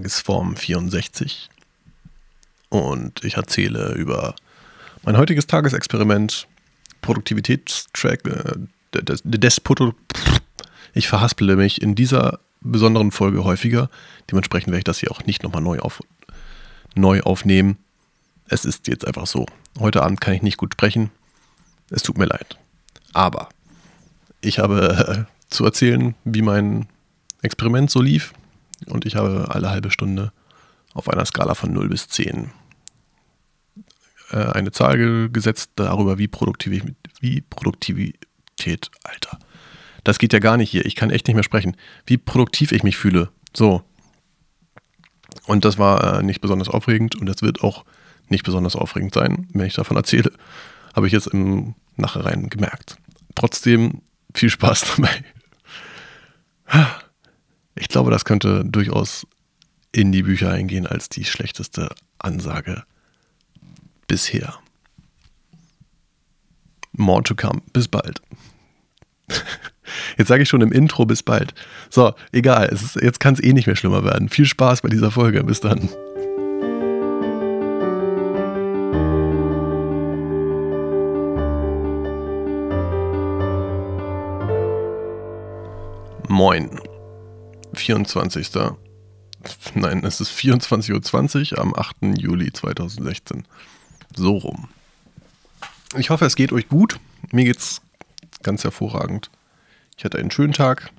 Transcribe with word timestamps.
Tagesform 0.00 0.56
64 0.56 1.50
und 2.70 3.22
ich 3.22 3.34
erzähle 3.34 3.92
über 3.92 4.34
mein 5.02 5.18
heutiges 5.18 5.46
Tagesexperiment, 5.46 6.46
Produktivitätstrack, 7.02 8.26
äh, 8.26 9.02
des, 9.02 9.60
Ich 10.94 11.06
verhaspele 11.06 11.56
mich 11.56 11.82
in 11.82 11.94
dieser 11.94 12.40
besonderen 12.62 13.10
Folge 13.10 13.44
häufiger. 13.44 13.90
Dementsprechend 14.30 14.68
werde 14.68 14.78
ich 14.78 14.84
das 14.84 15.00
hier 15.00 15.10
auch 15.10 15.24
nicht 15.26 15.42
nochmal 15.42 15.60
neu, 15.60 15.80
auf, 15.80 16.00
neu 16.94 17.20
aufnehmen. 17.20 17.76
Es 18.48 18.64
ist 18.64 18.88
jetzt 18.88 19.06
einfach 19.06 19.26
so. 19.26 19.44
Heute 19.78 20.02
Abend 20.02 20.22
kann 20.22 20.32
ich 20.32 20.42
nicht 20.42 20.56
gut 20.56 20.72
sprechen. 20.72 21.10
Es 21.90 22.02
tut 22.02 22.16
mir 22.16 22.26
leid. 22.26 22.58
Aber 23.12 23.50
ich 24.40 24.60
habe 24.60 25.26
äh, 25.28 25.50
zu 25.50 25.66
erzählen, 25.66 26.14
wie 26.24 26.42
mein 26.42 26.88
Experiment 27.42 27.90
so 27.90 28.00
lief. 28.00 28.32
Und 28.86 29.06
ich 29.06 29.16
habe 29.16 29.46
alle 29.50 29.70
halbe 29.70 29.90
Stunde 29.90 30.32
auf 30.94 31.08
einer 31.08 31.24
Skala 31.24 31.54
von 31.54 31.72
0 31.72 31.88
bis 31.88 32.08
10 32.08 32.50
äh, 34.30 34.36
eine 34.36 34.72
Zahl 34.72 35.28
gesetzt 35.30 35.72
darüber, 35.76 36.18
wie, 36.18 36.28
Produktiv 36.28 36.84
wie 37.20 37.40
Produktivität, 37.42 38.90
Alter. 39.04 39.38
Das 40.04 40.18
geht 40.18 40.32
ja 40.32 40.38
gar 40.38 40.56
nicht 40.56 40.70
hier. 40.70 40.86
Ich 40.86 40.96
kann 40.96 41.10
echt 41.10 41.26
nicht 41.26 41.34
mehr 41.34 41.44
sprechen. 41.44 41.76
Wie 42.06 42.16
produktiv 42.16 42.72
ich 42.72 42.82
mich 42.82 42.96
fühle. 42.96 43.28
So. 43.54 43.82
Und 45.46 45.64
das 45.64 45.78
war 45.78 46.18
äh, 46.18 46.22
nicht 46.22 46.40
besonders 46.40 46.68
aufregend 46.68 47.16
und 47.16 47.26
das 47.26 47.42
wird 47.42 47.62
auch 47.62 47.84
nicht 48.28 48.44
besonders 48.44 48.76
aufregend 48.76 49.14
sein, 49.14 49.48
wenn 49.52 49.66
ich 49.66 49.74
davon 49.74 49.96
erzähle. 49.96 50.32
Habe 50.94 51.06
ich 51.06 51.12
jetzt 51.12 51.28
im 51.28 51.74
Nachhinein 51.96 52.48
gemerkt. 52.48 52.96
Trotzdem 53.34 54.02
viel 54.34 54.50
Spaß 54.50 54.96
dabei. 54.96 55.24
Ich 57.80 57.88
glaube, 57.88 58.10
das 58.10 58.24
könnte 58.24 58.62
durchaus 58.64 59.26
in 59.90 60.12
die 60.12 60.22
Bücher 60.22 60.52
eingehen 60.52 60.86
als 60.86 61.08
die 61.08 61.24
schlechteste 61.24 61.88
Ansage 62.18 62.84
bisher. 64.06 64.54
More 66.92 67.22
to 67.22 67.34
come. 67.34 67.62
Bis 67.72 67.88
bald. 67.88 68.20
Jetzt 70.18 70.28
sage 70.28 70.42
ich 70.42 70.48
schon 70.48 70.60
im 70.60 70.72
Intro 70.72 71.06
bis 71.06 71.22
bald. 71.22 71.54
So, 71.88 72.14
egal. 72.32 72.66
Ist, 72.68 72.96
jetzt 72.96 73.18
kann 73.18 73.34
es 73.34 73.42
eh 73.42 73.52
nicht 73.52 73.66
mehr 73.66 73.76
schlimmer 73.76 74.04
werden. 74.04 74.28
Viel 74.28 74.46
Spaß 74.46 74.82
bei 74.82 74.88
dieser 74.88 75.10
Folge. 75.10 75.42
Bis 75.42 75.60
dann. 75.60 75.88
Moin. 86.28 86.70
24. 87.80 88.50
Nein, 89.74 90.04
es 90.04 90.20
ist 90.20 90.30
24.20 90.30 91.52
Uhr 91.52 91.58
am 91.58 91.74
8. 91.74 92.18
Juli 92.18 92.52
2016. 92.52 93.46
So 94.14 94.36
rum. 94.36 94.68
Ich 95.96 96.10
hoffe, 96.10 96.24
es 96.24 96.36
geht 96.36 96.52
euch 96.52 96.68
gut. 96.68 97.00
Mir 97.32 97.44
geht's 97.44 97.80
ganz 98.42 98.64
hervorragend. 98.64 99.30
Ich 99.96 100.04
hatte 100.04 100.18
einen 100.18 100.30
schönen 100.30 100.52
Tag 100.52 100.90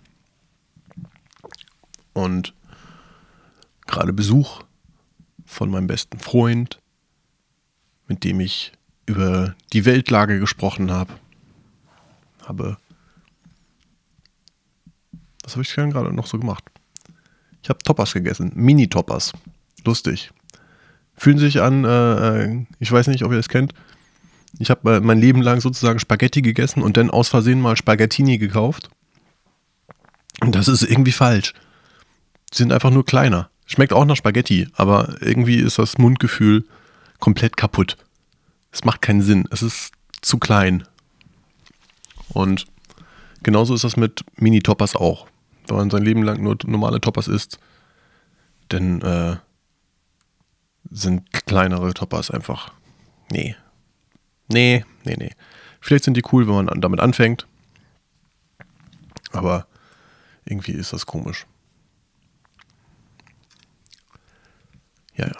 und 2.14 2.54
gerade 3.88 4.14
Besuch 4.14 4.64
von 5.46 5.70
meinem 5.70 5.88
besten 5.88 6.20
Freund, 6.20 6.80
mit 8.08 8.24
dem 8.24 8.40
ich 8.40 8.72
über 9.06 9.56
die 9.74 9.86
Weltlage 9.86 10.40
gesprochen 10.40 10.92
habe. 10.92 11.14
Habe. 12.46 12.78
Was 15.44 15.54
habe 15.54 15.64
ich 15.64 15.74
denn 15.74 15.92
gerade 15.92 16.14
noch 16.14 16.28
so 16.28 16.40
gemacht? 16.40 16.71
Ich 17.64 17.70
habe 17.70 17.80
Toppers 17.80 18.14
gegessen. 18.14 18.52
Mini-Toppers. 18.56 19.34
Lustig 19.86 20.32
fühlen 21.22 21.38
sich 21.38 21.62
an, 21.62 21.86
äh, 21.86 22.46
äh, 22.46 22.66
ich 22.80 22.92
weiß 22.92 23.06
nicht, 23.06 23.24
ob 23.24 23.32
ihr 23.32 23.38
das 23.38 23.48
kennt. 23.48 23.76
Ich 24.58 24.72
habe 24.72 24.96
äh, 24.96 25.00
mein 25.02 25.20
Leben 25.20 25.44
lang 25.44 25.62
sozusagen 25.62 26.00
Spaghetti 26.00 26.42
gegessen 26.42 26.82
und 26.82 26.98
dann 26.98 27.12
aus 27.12 27.30
Versehen 27.30 27.62
mal 27.62 27.78
Spaghettini 27.78 28.40
gekauft. 28.40 28.90
Und 30.40 30.56
das 30.56 30.68
ist 30.68 30.82
irgendwie 30.82 31.12
falsch. 31.12 31.54
Sie 32.52 32.64
sind 32.64 32.72
einfach 32.72 32.90
nur 32.90 33.06
kleiner. 33.06 33.52
Schmeckt 33.68 33.94
auch 33.94 34.06
nach 34.06 34.16
Spaghetti, 34.16 34.68
aber 34.74 35.16
irgendwie 35.22 35.58
ist 35.58 35.78
das 35.78 36.00
Mundgefühl 36.00 36.66
komplett 37.20 37.56
kaputt. 37.56 37.98
Es 38.72 38.84
macht 38.84 39.04
keinen 39.04 39.22
Sinn. 39.22 39.48
Es 39.52 39.62
ist 39.62 39.92
zu 40.22 40.40
klein. 40.40 40.86
Und 42.30 42.66
genauso 43.44 43.76
ist 43.76 43.84
das 43.84 43.96
mit 43.96 44.26
Mini-Toppers 44.38 44.96
auch. 44.96 45.28
Wenn 45.68 45.78
man 45.78 45.90
sein 45.90 46.04
Leben 46.04 46.24
lang 46.24 46.42
nur 46.42 46.58
normale 46.66 47.00
Toppers 47.02 47.28
isst, 47.28 47.60
dann 48.70 49.02
äh, 49.02 49.38
sind 50.90 51.32
kleinere 51.46 51.94
Toppers 51.94 52.32
einfach. 52.32 52.74
Nee. 53.32 53.56
Nee, 54.48 54.86
nee, 55.06 55.16
nee. 55.18 55.32
Vielleicht 55.80 56.04
sind 56.04 56.18
die 56.18 56.24
cool, 56.32 56.48
wenn 56.48 56.66
man 56.66 56.82
damit 56.82 57.00
anfängt. 57.00 57.48
Aber 59.32 59.68
irgendwie 60.46 60.74
ist 60.74 60.94
das 60.94 61.06
komisch. 61.06 61.46
Ja, 65.16 65.28
ja. 65.28 65.34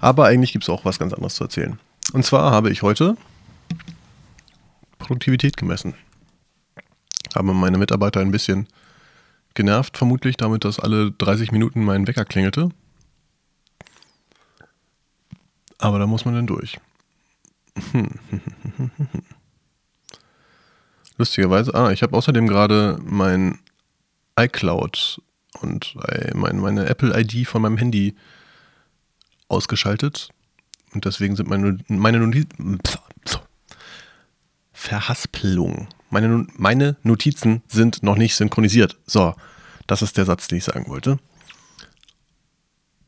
Aber 0.00 0.26
eigentlich 0.26 0.52
gibt 0.52 0.64
es 0.64 0.70
auch 0.70 0.84
was 0.84 0.98
ganz 0.98 1.12
anderes 1.12 1.34
zu 1.34 1.44
erzählen. 1.44 1.78
Und 2.12 2.24
zwar 2.24 2.52
habe 2.52 2.70
ich 2.70 2.82
heute 2.82 3.16
Produktivität 4.98 5.56
gemessen. 5.56 5.94
Habe 7.34 7.52
meine 7.52 7.78
Mitarbeiter 7.78 8.20
ein 8.20 8.30
bisschen 8.30 8.68
genervt, 9.54 9.96
vermutlich, 9.96 10.36
damit 10.36 10.64
dass 10.64 10.78
alle 10.80 11.12
30 11.12 11.52
Minuten 11.52 11.84
mein 11.84 12.06
Wecker 12.06 12.24
klingelte. 12.24 12.70
Aber 15.78 15.98
da 15.98 16.06
muss 16.06 16.24
man 16.24 16.34
dann 16.34 16.46
durch. 16.46 16.78
Lustigerweise, 21.16 21.74
ah, 21.74 21.90
ich 21.90 22.02
habe 22.02 22.16
außerdem 22.16 22.46
gerade 22.46 22.98
mein 23.04 23.58
iCloud 24.38 25.20
und 25.60 25.94
mein, 26.34 26.58
meine 26.58 26.86
Apple-ID 26.86 27.46
von 27.46 27.62
meinem 27.62 27.76
Handy 27.76 28.16
ausgeschaltet. 29.48 30.30
Und 30.92 31.04
deswegen 31.04 31.36
sind 31.36 31.48
meine, 31.48 31.78
meine 31.88 32.18
Notizen. 32.18 32.80
Verhaspelung. 34.72 35.88
Meine, 36.14 36.46
meine 36.56 36.96
Notizen 37.02 37.64
sind 37.66 38.04
noch 38.04 38.16
nicht 38.16 38.36
synchronisiert. 38.36 38.96
So, 39.04 39.34
das 39.88 40.00
ist 40.00 40.16
der 40.16 40.24
Satz, 40.24 40.46
den 40.46 40.58
ich 40.58 40.64
sagen 40.64 40.86
wollte. 40.86 41.18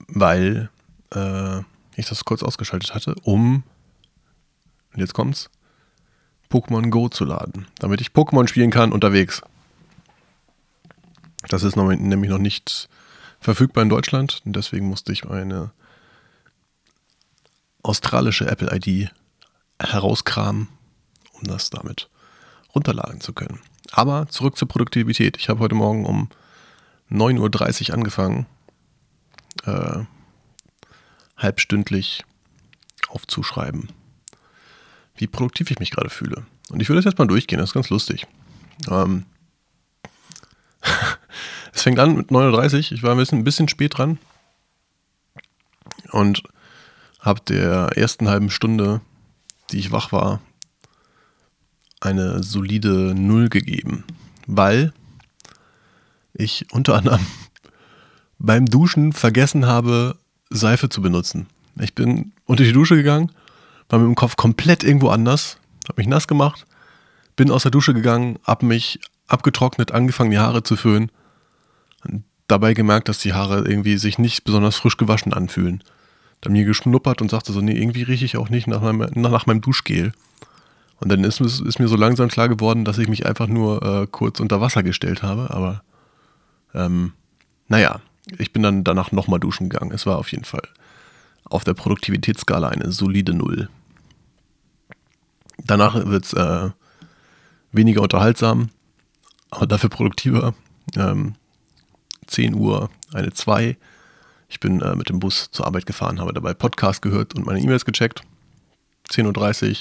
Weil 0.08 0.70
äh, 1.14 1.60
ich 1.94 2.08
das 2.08 2.24
kurz 2.24 2.42
ausgeschaltet 2.42 2.96
hatte, 2.96 3.14
um, 3.22 3.62
und 4.92 4.98
jetzt 4.98 5.14
kommt's, 5.14 5.50
Pokémon 6.50 6.90
Go 6.90 7.08
zu 7.08 7.24
laden, 7.24 7.68
damit 7.78 8.00
ich 8.00 8.08
Pokémon 8.08 8.48
spielen 8.48 8.72
kann 8.72 8.90
unterwegs. 8.90 9.40
Das 11.48 11.62
ist 11.62 11.76
noch, 11.76 11.88
nämlich 11.88 12.30
noch 12.30 12.38
nicht 12.38 12.88
verfügbar 13.38 13.84
in 13.84 13.88
Deutschland 13.88 14.42
deswegen 14.46 14.88
musste 14.88 15.12
ich 15.12 15.24
meine 15.24 15.70
australische 17.84 18.48
Apple 18.48 18.74
ID 18.74 19.12
herauskramen, 19.78 20.66
um 21.34 21.44
das 21.44 21.70
damit 21.70 22.08
runterladen 22.76 23.20
zu 23.20 23.32
können. 23.32 23.60
Aber 23.90 24.28
zurück 24.28 24.56
zur 24.56 24.68
Produktivität. 24.68 25.36
Ich 25.38 25.48
habe 25.48 25.60
heute 25.60 25.74
Morgen 25.74 26.04
um 26.04 26.28
9.30 27.10 27.88
Uhr 27.88 27.94
angefangen, 27.94 28.46
äh, 29.64 30.04
halbstündlich 31.36 32.24
aufzuschreiben, 33.08 33.88
wie 35.16 35.26
produktiv 35.26 35.70
ich 35.70 35.78
mich 35.78 35.90
gerade 35.90 36.10
fühle. 36.10 36.46
Und 36.70 36.80
ich 36.80 36.88
würde 36.88 36.98
das 36.98 37.10
jetzt 37.10 37.18
mal 37.18 37.26
durchgehen, 37.26 37.58
das 37.58 37.70
ist 37.70 37.74
ganz 37.74 37.90
lustig. 37.90 38.26
Ähm 38.90 39.24
es 41.72 41.82
fängt 41.82 41.98
an 41.98 42.16
mit 42.16 42.30
39, 42.30 42.92
ich 42.92 43.02
war 43.02 43.12
ein 43.12 43.18
bisschen, 43.18 43.38
ein 43.38 43.44
bisschen 43.44 43.68
spät 43.68 43.96
dran 43.96 44.18
und 46.10 46.42
habe 47.20 47.40
der 47.40 47.96
ersten 47.96 48.28
halben 48.28 48.50
Stunde, 48.50 49.00
die 49.70 49.78
ich 49.78 49.92
wach 49.92 50.12
war, 50.12 50.40
eine 52.06 52.42
solide 52.42 53.14
Null 53.14 53.48
gegeben, 53.48 54.04
weil 54.46 54.92
ich 56.34 56.66
unter 56.72 56.94
anderem 56.94 57.20
beim 58.38 58.66
Duschen 58.66 59.12
vergessen 59.12 59.66
habe, 59.66 60.16
Seife 60.50 60.88
zu 60.88 61.02
benutzen. 61.02 61.46
Ich 61.80 61.94
bin 61.94 62.32
unter 62.44 62.64
die 62.64 62.72
Dusche 62.72 62.96
gegangen, 62.96 63.32
war 63.88 63.98
mit 63.98 64.06
dem 64.06 64.14
Kopf 64.14 64.36
komplett 64.36 64.84
irgendwo 64.84 65.08
anders, 65.08 65.58
habe 65.88 66.00
mich 66.00 66.06
nass 66.06 66.26
gemacht, 66.26 66.66
bin 67.34 67.50
aus 67.50 67.62
der 67.62 67.70
Dusche 67.70 67.94
gegangen, 67.94 68.38
habe 68.44 68.66
mich 68.66 69.00
abgetrocknet, 69.26 69.92
angefangen 69.92 70.30
die 70.30 70.38
Haare 70.38 70.62
zu 70.62 70.76
föhnen 70.76 71.10
und 72.04 72.24
dabei 72.48 72.74
gemerkt, 72.74 73.08
dass 73.08 73.18
die 73.18 73.32
Haare 73.32 73.68
irgendwie 73.68 73.98
sich 73.98 74.18
nicht 74.18 74.44
besonders 74.44 74.76
frisch 74.76 74.96
gewaschen 74.96 75.32
anfühlen. 75.32 75.82
Dann 76.40 76.52
mir 76.52 76.64
geschnuppert 76.64 77.22
und 77.22 77.30
sagte 77.30 77.52
so, 77.52 77.60
nee, 77.60 77.76
irgendwie 77.76 78.02
rieche 78.02 78.24
ich 78.24 78.36
auch 78.36 78.48
nicht 78.48 78.66
nach 78.66 78.80
meinem, 78.80 79.10
nach 79.14 79.46
meinem 79.46 79.60
Duschgel. 79.60 80.12
Und 80.98 81.10
dann 81.10 81.24
ist, 81.24 81.40
ist, 81.40 81.78
mir 81.78 81.88
so 81.88 81.96
langsam 81.96 82.28
klar 82.28 82.48
geworden, 82.48 82.84
dass 82.84 82.98
ich 82.98 83.08
mich 83.08 83.26
einfach 83.26 83.48
nur 83.48 83.82
äh, 83.82 84.06
kurz 84.06 84.40
unter 84.40 84.60
Wasser 84.60 84.82
gestellt 84.82 85.22
habe, 85.22 85.50
aber 85.50 85.82
ähm, 86.74 87.12
naja, 87.68 88.00
Ich 88.38 88.52
bin 88.52 88.62
dann 88.62 88.82
danach 88.82 89.12
nochmal 89.12 89.38
duschen 89.38 89.68
gegangen. 89.68 89.92
Es 89.92 90.04
war 90.04 90.18
auf 90.18 90.32
jeden 90.32 90.44
Fall 90.44 90.68
auf 91.44 91.62
der 91.62 91.74
Produktivitätsskala 91.74 92.68
eine 92.68 92.90
solide 92.90 93.34
Null. 93.34 93.68
Danach 95.58 95.94
wird 95.94 96.24
es 96.24 96.32
äh, 96.32 96.70
weniger 97.72 98.02
unterhaltsam, 98.02 98.70
aber 99.50 99.66
dafür 99.66 99.90
produktiver. 99.90 100.54
Ähm, 100.96 101.34
10 102.26 102.54
Uhr 102.54 102.90
eine 103.12 103.32
2. 103.32 103.76
Ich 104.48 104.60
bin 104.60 104.80
äh, 104.80 104.96
mit 104.96 105.08
dem 105.08 105.20
Bus 105.20 105.50
zur 105.50 105.66
Arbeit 105.66 105.86
gefahren, 105.86 106.20
habe 106.20 106.32
dabei 106.32 106.54
Podcast 106.54 107.02
gehört 107.02 107.34
und 107.34 107.46
meine 107.46 107.60
E-Mails 107.60 107.84
gecheckt. 107.84 108.22
10.30 109.10 109.70
Uhr 109.70 109.76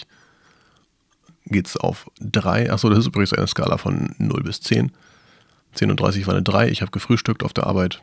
geht 1.45 1.67
es 1.67 1.77
auf 1.77 2.09
3. 2.19 2.71
Achso, 2.71 2.89
das 2.89 2.99
ist 2.99 3.07
übrigens 3.07 3.33
eine 3.33 3.47
Skala 3.47 3.77
von 3.77 4.15
0 4.17 4.43
bis 4.43 4.61
10. 4.61 4.91
10.30 5.75 6.21
Uhr 6.21 6.27
war 6.27 6.33
eine 6.33 6.43
3. 6.43 6.69
Ich 6.69 6.81
habe 6.81 6.91
gefrühstückt 6.91 7.43
auf 7.43 7.53
der 7.53 7.67
Arbeit 7.67 8.01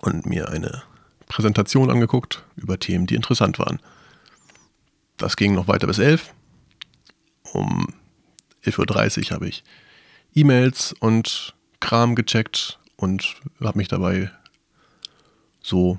und 0.00 0.26
mir 0.26 0.48
eine 0.48 0.82
Präsentation 1.26 1.90
angeguckt 1.90 2.44
über 2.56 2.78
Themen, 2.78 3.06
die 3.06 3.14
interessant 3.14 3.58
waren. 3.58 3.80
Das 5.16 5.36
ging 5.36 5.54
noch 5.54 5.68
weiter 5.68 5.86
bis 5.86 5.98
11. 5.98 6.32
Um 7.52 7.86
11.30 8.64 9.26
Uhr 9.26 9.30
habe 9.34 9.48
ich 9.48 9.64
E-Mails 10.34 10.94
und 11.00 11.54
Kram 11.80 12.14
gecheckt 12.14 12.78
und 12.96 13.36
habe 13.60 13.78
mich 13.78 13.88
dabei 13.88 14.30
so 15.60 15.98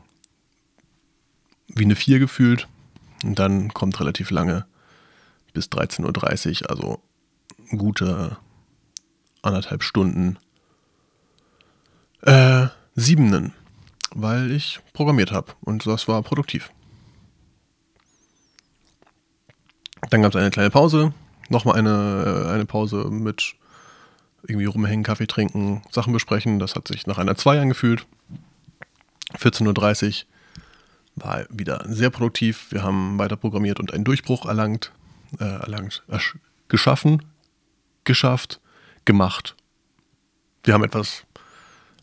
wie 1.68 1.84
eine 1.84 1.96
4 1.96 2.20
gefühlt. 2.20 2.68
Und 3.24 3.40
dann 3.40 3.74
kommt 3.74 4.00
relativ 4.00 4.30
lange 4.30 4.66
bis 5.56 5.66
13.30 5.68 6.64
Uhr, 6.64 6.70
also 6.70 7.00
gute 7.76 8.38
anderthalb 9.42 9.82
Stunden 9.82 10.38
äh, 12.22 12.68
Siebenen, 12.96 13.54
weil 14.14 14.52
ich 14.52 14.80
programmiert 14.94 15.32
habe 15.32 15.54
und 15.62 15.86
das 15.88 16.08
war 16.08 16.22
produktiv. 16.22 16.72
Dann 20.10 20.22
gab 20.22 20.34
es 20.34 20.40
eine 20.40 20.52
kleine 20.52 20.70
Pause, 20.70 21.14
nochmal 21.50 21.78
eine, 21.78 22.46
äh, 22.48 22.54
eine 22.54 22.66
Pause 22.66 23.10
mit 23.10 23.56
irgendwie 24.48 24.66
rumhängen, 24.66 25.04
Kaffee 25.04 25.28
trinken, 25.28 25.82
Sachen 25.90 26.14
besprechen. 26.14 26.60
Das 26.60 26.76
hat 26.76 26.88
sich 26.88 27.08
nach 27.08 27.18
einer 27.18 27.36
2 27.36 27.62
angefühlt. 27.62 28.06
14.30 29.38 30.26
Uhr 30.26 31.24
war 31.24 31.46
wieder 31.50 31.84
sehr 31.88 32.10
produktiv. 32.10 32.68
Wir 32.70 32.84
haben 32.84 33.18
weiter 33.18 33.38
programmiert 33.38 33.80
und 33.80 33.94
einen 33.94 34.04
Durchbruch 34.04 34.46
erlangt, 34.46 34.92
äh, 35.40 35.44
erlangt, 35.44 36.04
äh, 36.08 36.20
geschaffen, 36.68 37.24
geschafft, 38.04 38.60
gemacht. 39.06 39.56
Wir 40.64 40.74
haben 40.74 40.84
etwas 40.84 41.26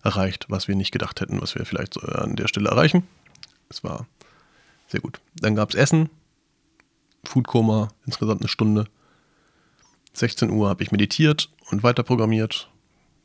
erreicht, 0.03 0.47
was 0.49 0.69
wir 0.69 0.75
nicht 0.75 0.93
gedacht 0.93 1.21
hätten, 1.21 1.41
was 1.41 1.55
wir 1.55 1.65
vielleicht 1.65 1.95
so 1.95 2.01
an 2.01 2.37
der 2.37 2.49
Stelle 2.49 2.71
erreichen. 2.71 3.07
Es 3.69 3.83
war 3.85 4.07
sehr 4.89 5.01
gut. 5.01 5.21
Dann 5.37 5.55
gab 5.55 5.71
es 5.71 5.75
Essen, 5.75 6.11
Foodkoma, 7.25 7.89
insgesamt 8.05 8.43
eine 8.43 8.49
Stunde. 8.49 8.87
16 10.13 10.51
Uhr 10.51 10.69
habe 10.69 10.83
ich 10.83 10.93
meditiert 10.93 11.51
und 11.71 11.83
weiter 11.83 12.03
programmiert. 12.03 12.69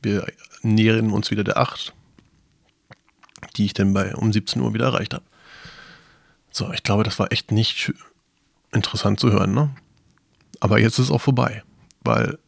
Wir 0.01 0.25
nähern 0.61 1.11
uns 1.11 1.31
wieder 1.31 1.43
der 1.43 1.57
8, 1.57 1.93
die 3.55 3.65
ich 3.65 3.73
dann 3.73 3.93
bei 3.93 4.15
um 4.15 4.31
17 4.31 4.61
Uhr 4.61 4.73
wieder 4.73 4.85
erreicht 4.85 5.13
habe. 5.13 5.25
So, 6.51 6.71
ich 6.71 6.83
glaube, 6.83 7.03
das 7.03 7.19
war 7.19 7.31
echt 7.31 7.51
nicht 7.51 7.93
interessant 8.71 9.19
zu 9.19 9.31
hören, 9.31 9.53
ne? 9.53 9.75
Aber 10.59 10.79
jetzt 10.79 10.99
ist 10.99 11.05
es 11.05 11.11
auch 11.11 11.21
vorbei, 11.21 11.63
weil 12.01 12.39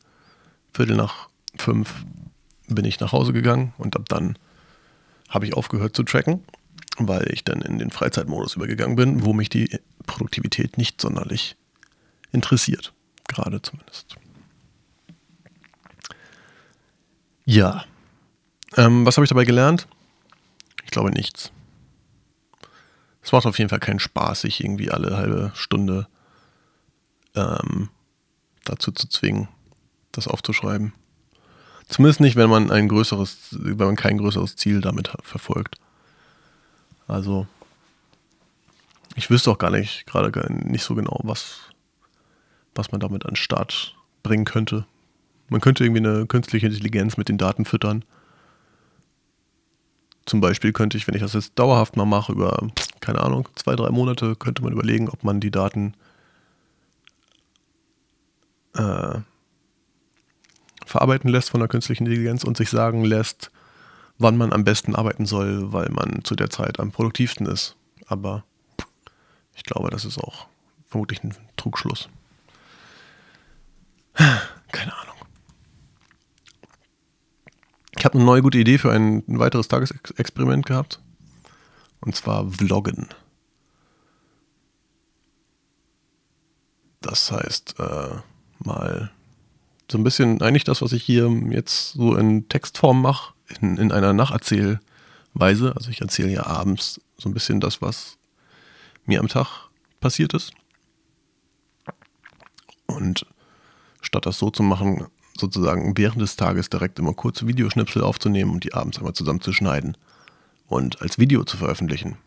Viertel 0.74 0.96
nach 0.96 1.30
fünf 1.58 2.06
bin 2.68 2.86
ich 2.86 3.00
nach 3.00 3.12
Hause 3.12 3.34
gegangen 3.34 3.74
und 3.78 3.96
ab 3.96 4.08
dann 4.10 4.38
habe 5.28 5.46
ich 5.46 5.54
aufgehört 5.54 5.96
zu 5.96 6.04
tracken, 6.04 6.44
weil 6.98 7.32
ich 7.32 7.44
dann 7.44 7.62
in 7.62 7.80
den 7.80 7.92
Freizeitmodus 7.92 8.56
übergegangen 8.56 8.96
bin, 8.96 9.26
wo 9.26 9.34
mich 9.34 9.50
die 9.50 9.80
Produktivität 10.06 10.78
nicht 10.78 11.02
sonderlich 11.02 11.56
interessiert. 12.32 12.94
Gerade 13.28 13.62
zumindest. 13.62 14.16
Ja. 17.46 17.86
Ähm, 18.78 19.06
was 19.06 19.18
habe 19.18 19.26
ich 19.26 19.30
dabei 19.30 19.46
gelernt? 19.46 19.88
Ich 20.84 20.92
glaube 20.92 21.12
nichts. 21.12 21.52
Es 23.22 23.32
macht 23.32 23.46
auf 23.46 23.58
jeden 23.60 23.70
Fall 23.70 23.80
keinen 23.80 24.00
Spaß, 24.00 24.42
sich 24.42 24.64
irgendwie 24.64 24.90
alle 24.92 25.18
halbe 25.18 25.52
Stunde 25.54 26.08
ähm, 27.36 27.90
dazu 28.70 28.92
zu 28.92 29.08
zwingen, 29.08 29.48
das 30.12 30.28
aufzuschreiben. 30.28 30.94
Zumindest 31.88 32.20
nicht, 32.20 32.36
wenn 32.36 32.50
man 32.50 32.70
ein 32.72 32.88
größeres, 32.88 33.50
wenn 33.52 33.78
man 33.78 33.96
kein 33.96 34.20
größeres 34.20 34.56
Ziel 34.56 34.80
damit 34.80 35.12
verfolgt. 35.24 35.78
Also, 37.08 37.48
ich 39.16 39.30
wüsste 39.32 39.50
auch 39.50 39.58
gar 39.58 39.72
nicht, 39.72 40.06
gerade 40.06 40.32
nicht 40.54 40.84
so 40.84 40.94
genau, 40.94 41.20
was, 41.24 41.62
was 42.76 42.92
man 42.92 43.02
damit 43.02 43.26
an 43.26 43.32
den 43.32 43.36
Start 43.36 43.96
bringen 44.22 44.46
könnte. 44.46 44.86
Man 45.50 45.62
könnte 45.62 45.84
irgendwie 45.84 46.08
eine 46.08 46.28
künstliche 46.28 46.68
Intelligenz 46.68 47.18
mit 47.18 47.28
den 47.28 47.40
Daten 47.40 47.66
füttern. 47.66 48.06
Zum 50.28 50.42
Beispiel 50.42 50.74
könnte 50.74 50.96
ich, 50.96 51.08
wenn 51.08 51.16
ich 51.16 51.22
das 51.22 51.34
jetzt 51.34 51.58
dauerhaft 51.58 51.98
mal 51.98 52.06
mache, 52.06 52.34
über, 52.34 52.68
keine 53.00 53.22
Ahnung, 53.22 53.50
zwei, 53.56 53.76
drei 53.76 53.90
Monate, 53.90 54.36
könnte 54.36 54.62
man 54.62 54.74
überlegen, 54.74 55.10
ob 55.10 55.24
man 55.24 55.40
die 55.40 55.50
Daten 55.50 55.96
äh, 58.76 59.20
verarbeiten 60.86 61.30
lässt 61.30 61.52
von 61.52 61.60
der 61.60 61.70
künstlichen 61.70 62.06
Intelligenz 62.06 62.44
und 62.44 62.58
sich 62.58 62.70
sagen 62.70 63.04
lässt, 63.04 63.52
wann 64.18 64.38
man 64.38 64.54
am 64.54 64.64
besten 64.64 64.96
arbeiten 64.96 65.26
soll, 65.26 65.72
weil 65.72 65.90
man 65.90 66.24
zu 66.24 66.36
der 66.36 66.50
Zeit 66.50 66.80
am 66.80 66.92
produktivsten 66.92 67.46
ist. 67.46 67.76
Aber 68.08 68.44
ich 69.56 69.64
glaube, 69.64 69.90
das 69.90 70.06
ist 70.06 70.18
auch 70.18 70.48
vermutlich 70.88 71.24
ein 71.24 71.36
Trugschluss. 71.58 72.10
Keine 74.14 74.98
Ahnung. 74.98 75.16
Ich 77.98 78.06
habe 78.06 78.16
eine 78.16 78.24
neue 78.24 78.42
gute 78.42 78.58
Idee 78.58 78.78
für 78.78 78.92
ein, 78.92 79.24
ein 79.28 79.40
weiteres 79.40 79.68
Tagesexperiment 79.68 80.66
gehabt. 80.66 81.02
Und 82.02 82.16
zwar 82.16 82.50
Vloggen. 82.50 83.10
Das 87.02 87.32
heißt, 87.32 87.80
äh, 87.80 88.18
mal 88.60 89.12
so 89.92 89.98
ein 89.98 90.04
bisschen 90.04 90.42
eigentlich 90.42 90.64
das, 90.64 90.82
was 90.82 90.92
ich 90.92 91.04
hier 91.04 91.30
jetzt 91.50 91.94
so 91.94 92.16
in 92.16 92.48
Textform 92.50 93.02
mache, 93.02 93.34
in, 93.62 93.78
in 93.78 93.92
einer 93.92 94.14
Nacherzählweise. 94.14 95.74
Also 95.76 95.90
ich 95.90 96.02
erzähle 96.02 96.30
ja 96.30 96.46
abends 96.46 97.02
so 97.18 97.30
ein 97.30 97.34
bisschen 97.34 97.60
das, 97.60 97.82
was 97.82 98.18
mir 99.06 99.20
am 99.20 99.28
Tag 99.28 99.70
passiert 100.00 100.34
ist. 100.34 100.52
Und 102.86 103.26
statt 104.02 104.26
das 104.26 104.38
so 104.38 104.50
zu 104.50 104.64
machen, 104.64 105.08
sozusagen 105.38 105.98
während 105.98 106.22
des 106.22 106.36
Tages 106.36 106.70
direkt 106.70 107.00
immer 107.00 107.14
kurze 107.14 107.48
Videoschnipsel 107.48 108.04
aufzunehmen 108.04 108.52
und 108.52 108.64
die 108.64 108.74
abends 108.74 108.98
einmal 108.98 109.14
zusammenzuschneiden 109.14 109.98
und 110.68 111.02
als 111.02 111.18
Video 111.18 111.44
zu 111.44 111.58
veröffentlichen. 111.58 112.18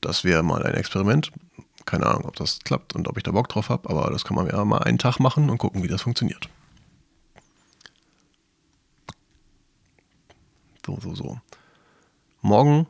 Das 0.00 0.24
wäre 0.24 0.42
mal 0.42 0.62
ein 0.62 0.74
Experiment. 0.74 1.32
Keine 1.88 2.04
Ahnung, 2.04 2.26
ob 2.26 2.36
das 2.36 2.58
klappt 2.58 2.94
und 2.94 3.08
ob 3.08 3.16
ich 3.16 3.22
da 3.22 3.30
Bock 3.30 3.48
drauf 3.48 3.70
habe, 3.70 3.88
aber 3.88 4.10
das 4.10 4.22
kann 4.22 4.34
man 4.34 4.46
ja 4.46 4.62
mal 4.62 4.82
einen 4.82 4.98
Tag 4.98 5.20
machen 5.20 5.48
und 5.48 5.56
gucken, 5.56 5.82
wie 5.82 5.88
das 5.88 6.02
funktioniert. 6.02 6.50
So, 10.84 10.98
so, 11.00 11.14
so. 11.14 11.40
Morgen. 12.42 12.86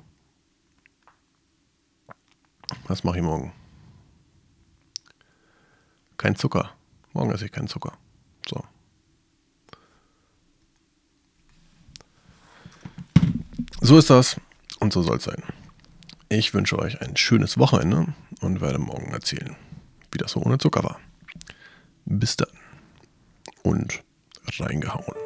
Was 2.88 3.04
mache 3.04 3.18
ich 3.18 3.22
morgen? 3.22 3.52
Kein 6.16 6.34
Zucker. 6.34 6.72
Morgen 7.12 7.30
esse 7.30 7.44
ich 7.44 7.52
keinen 7.52 7.68
Zucker. 7.68 7.96
So. 8.48 8.64
So 13.80 13.96
ist 13.96 14.10
das 14.10 14.40
und 14.80 14.92
so 14.92 15.04
soll 15.04 15.18
es 15.18 15.24
sein. 15.24 15.44
Ich 16.28 16.52
wünsche 16.52 16.76
euch 16.76 17.00
ein 17.00 17.16
schönes 17.16 17.58
Wochenende 17.58 18.12
und 18.40 18.60
werde 18.60 18.78
morgen 18.78 19.12
erzählen, 19.12 19.56
wie 20.12 20.18
das 20.18 20.32
so 20.32 20.40
ohne 20.40 20.58
Zucker 20.58 20.84
war. 20.84 21.00
Bis 22.04 22.36
dann 22.36 22.48
und 23.62 24.02
reingehauen. 24.58 25.17